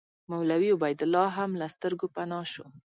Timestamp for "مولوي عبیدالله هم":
0.31-1.51